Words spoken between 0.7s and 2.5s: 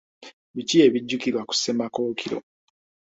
ebijjukirwa ku Ssemakookiro?